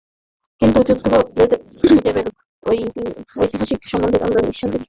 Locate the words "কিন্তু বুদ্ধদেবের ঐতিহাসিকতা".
0.61-3.87